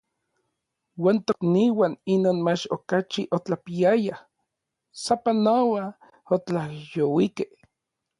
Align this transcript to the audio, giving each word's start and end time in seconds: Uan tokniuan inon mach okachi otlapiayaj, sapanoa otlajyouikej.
Uan 1.03 1.17
tokniuan 1.29 1.93
inon 2.13 2.39
mach 2.47 2.63
okachi 2.75 3.21
otlapiayaj, 3.37 4.15
sapanoa 5.03 5.85
otlajyouikej. 6.35 7.49